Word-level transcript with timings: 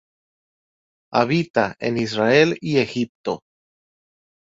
Habita 1.13 1.75
en 1.79 1.99
Israel 1.99 2.57
y 2.59 2.79
Egipto. 2.79 3.41